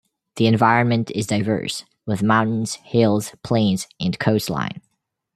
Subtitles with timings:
[0.37, 4.81] The environment is diverse, with mountains, hills, plains and coastline.